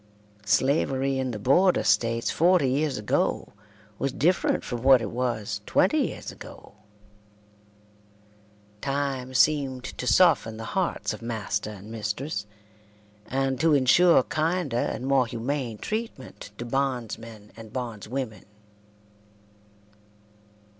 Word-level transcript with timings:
Slavery 0.47 1.19
in 1.19 1.29
the 1.29 1.37
Border 1.37 1.83
States 1.83 2.31
forty 2.31 2.67
years 2.67 2.97
ago 2.97 3.53
was 3.99 4.11
different 4.11 4.63
from 4.63 4.81
what 4.81 4.99
it 4.99 5.11
was 5.11 5.61
twenty 5.67 5.99
years 6.07 6.31
ago. 6.31 6.73
Time 8.81 9.35
seemed 9.35 9.83
to 9.83 10.07
soften 10.07 10.57
the 10.57 10.65
hearts 10.73 11.13
of 11.13 11.21
master 11.21 11.69
and 11.69 11.91
mistress, 11.91 12.47
and 13.27 13.59
to 13.59 13.75
insure 13.75 14.23
kinder 14.23 14.75
and 14.75 15.05
more 15.05 15.27
humane 15.27 15.77
treatment 15.77 16.49
to 16.57 16.65
bondsmen 16.65 17.51
and 17.55 17.71
bondswomen. 17.71 18.45